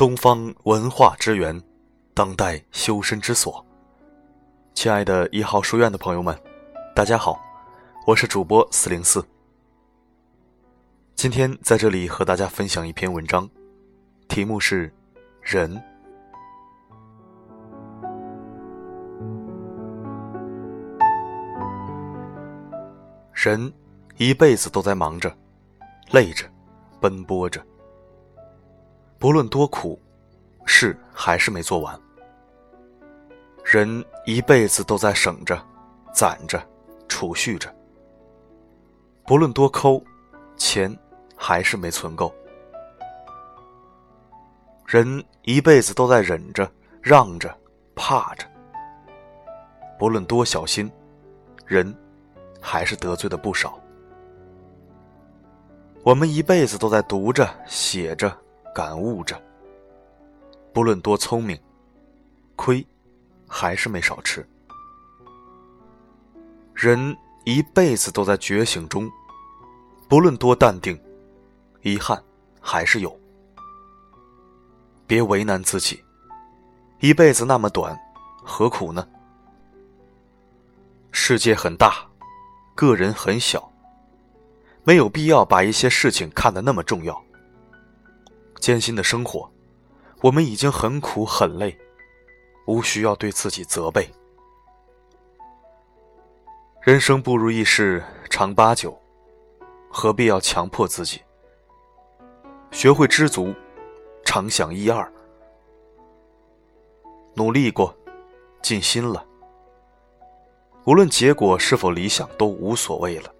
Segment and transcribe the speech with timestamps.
[0.00, 1.62] 东方文化之源，
[2.14, 3.62] 当代修身之所。
[4.72, 6.34] 亲爱的一号书院的朋友们，
[6.96, 7.38] 大家好，
[8.06, 9.22] 我是主播四零四。
[11.14, 13.46] 今天在这里和大家分享一篇文章，
[14.26, 14.88] 题目是
[15.42, 15.70] 《人》。
[23.34, 23.70] 人
[24.16, 25.30] 一辈子都在忙着、
[26.10, 26.46] 累着、
[27.02, 27.62] 奔波着，
[29.20, 30.00] 不论多苦，
[30.64, 32.00] 事还是没做完。
[33.62, 35.62] 人一辈子都在省着、
[36.10, 36.58] 攒着、
[37.06, 37.72] 储蓄着，
[39.26, 40.02] 不论多抠，
[40.56, 40.98] 钱
[41.36, 42.34] 还是没存够。
[44.86, 47.54] 人一辈子都在忍着、让着、
[47.94, 48.46] 怕着，
[49.98, 50.90] 不论多小心，
[51.66, 51.94] 人。
[52.62, 53.80] 还是得罪的不少。
[56.02, 58.30] 我们一辈子都在读着、写着、
[58.74, 59.40] 感悟着。
[60.72, 61.58] 不论多聪明，
[62.56, 62.86] 亏
[63.48, 64.46] 还是没少吃。
[66.74, 69.10] 人一辈子都在觉醒中，
[70.08, 70.98] 不论多淡定，
[71.82, 72.22] 遗憾
[72.60, 73.18] 还是有。
[75.06, 76.02] 别为难自己，
[77.00, 77.98] 一辈子那么短，
[78.44, 79.06] 何苦呢？
[81.10, 82.06] 世界很大。
[82.76, 83.70] 个人很小，
[84.84, 87.22] 没有必要把一些事情看得那么重要。
[88.60, 89.50] 艰辛的生活，
[90.20, 91.76] 我们已经很苦很累，
[92.66, 94.08] 无需要对自己责备。
[96.82, 98.96] 人生不如意事常八九，
[99.90, 101.20] 何必要强迫自己？
[102.70, 103.54] 学会知足，
[104.24, 105.10] 常想一二，
[107.34, 107.94] 努力过，
[108.62, 109.26] 尽心了。
[110.84, 113.34] 无论结果是否理想，都无所谓了。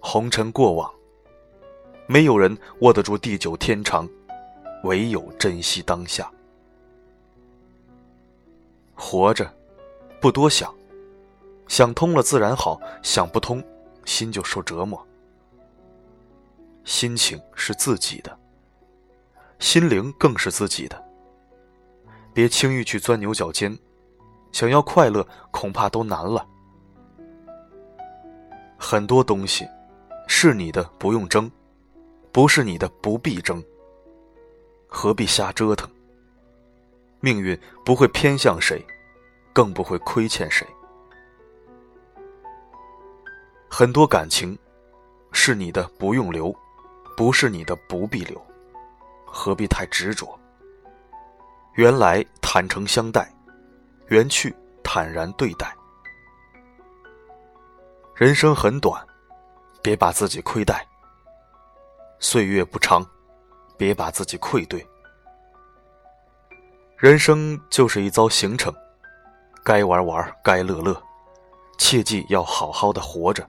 [0.00, 0.92] 红尘过往，
[2.10, 4.08] 没有人握得住地久天长，
[4.82, 6.28] 唯有珍惜当下。
[8.94, 9.52] 活着，
[10.18, 10.74] 不多想，
[11.68, 13.62] 想通了自然好，想不通，
[14.06, 15.06] 心就受折磨。
[16.82, 18.34] 心情是自己的，
[19.58, 21.04] 心灵更是自己的。
[22.32, 23.78] 别轻易去钻牛角尖。
[24.50, 26.48] 想要快乐，恐怕都难了。
[28.78, 29.68] 很多东西
[30.26, 31.50] 是你的，不用争；
[32.32, 33.62] 不是你的，不必争。
[34.86, 35.88] 何必瞎折腾？
[37.20, 38.84] 命运不会偏向谁，
[39.52, 40.66] 更不会亏欠谁。
[43.68, 44.56] 很多感情
[45.32, 46.52] 是你的，不用留；
[47.16, 48.40] 不是你的，不必留。
[49.26, 50.38] 何必太执着？
[51.74, 53.30] 原来坦诚相待。
[54.08, 55.76] 缘去，坦然对待。
[58.14, 59.06] 人生很短，
[59.82, 60.76] 别把自己亏待；
[62.20, 63.06] 岁月不长，
[63.76, 64.86] 别把自己愧对。
[66.96, 68.74] 人生就是一遭行程，
[69.64, 71.00] 该玩玩，该乐乐，
[71.78, 73.48] 切记要好好的活着。